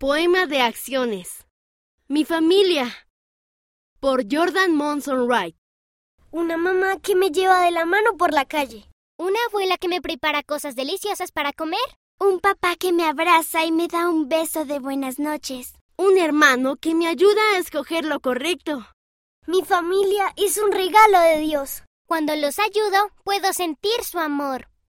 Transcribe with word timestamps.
Poema 0.00 0.46
de 0.46 0.60
acciones. 0.60 1.44
Mi 2.06 2.24
familia. 2.24 2.86
Por 3.98 4.32
Jordan 4.32 4.72
Monson 4.72 5.26
Wright. 5.26 5.56
Una 6.30 6.56
mamá 6.56 7.00
que 7.00 7.16
me 7.16 7.30
lleva 7.30 7.62
de 7.62 7.72
la 7.72 7.84
mano 7.84 8.16
por 8.16 8.32
la 8.32 8.44
calle. 8.44 8.88
Una 9.18 9.40
abuela 9.48 9.76
que 9.76 9.88
me 9.88 10.00
prepara 10.00 10.44
cosas 10.44 10.76
deliciosas 10.76 11.32
para 11.32 11.52
comer. 11.52 11.80
Un 12.20 12.38
papá 12.38 12.76
que 12.76 12.92
me 12.92 13.08
abraza 13.08 13.64
y 13.64 13.72
me 13.72 13.88
da 13.88 14.08
un 14.08 14.28
beso 14.28 14.64
de 14.64 14.78
buenas 14.78 15.18
noches. 15.18 15.74
Un 15.96 16.16
hermano 16.16 16.76
que 16.76 16.94
me 16.94 17.08
ayuda 17.08 17.42
a 17.54 17.58
escoger 17.58 18.04
lo 18.04 18.20
correcto. 18.20 18.86
Mi 19.48 19.64
familia 19.64 20.32
es 20.36 20.58
un 20.58 20.70
regalo 20.70 21.18
de 21.18 21.40
Dios. 21.40 21.82
Cuando 22.06 22.36
los 22.36 22.60
ayudo, 22.60 23.10
puedo 23.24 23.52
sentir 23.52 24.04
su 24.04 24.20
amor. 24.20 24.68